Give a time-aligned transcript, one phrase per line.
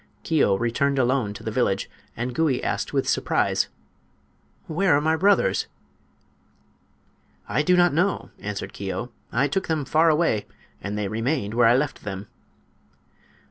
[0.23, 3.67] Keo returned alone to the village, and Gouie asked, with surprise:
[4.65, 5.67] "Where are my brothers:"
[7.47, 9.11] "I do not know," answered Keo.
[9.31, 10.47] "I took them far away,
[10.81, 12.25] and they remained where I left them."